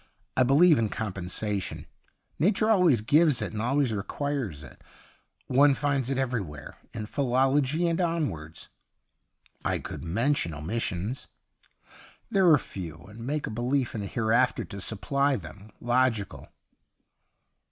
I 0.35 0.41
believe 0.41 0.79
in 0.79 0.89
compensation. 0.89 1.85
Nature 2.39 2.71
always 2.71 3.01
gives 3.01 3.39
it 3.39 3.53
and 3.53 3.61
always 3.61 3.93
requires 3.93 4.63
it. 4.63 4.81
One 5.45 5.75
finds 5.75 6.09
it 6.09 6.17
everywhere, 6.17 6.75
in 6.91 7.05
philology 7.05 7.87
and 7.87 8.01
onwards.'' 8.01 8.69
I 9.63 9.77
could 9.77 10.03
mention 10.03 10.55
omissions.'' 10.55 11.27
They 12.31 12.39
are 12.39 12.57
few, 12.57 13.03
and 13.03 13.19
make 13.27 13.45
a 13.45 13.51
belief 13.51 13.93
in 13.93 14.01
a 14.01 14.07
hereafter 14.07 14.65
to 14.65 14.81
supply 14.81 15.35
them 15.35 15.69
logical.' 15.79 16.47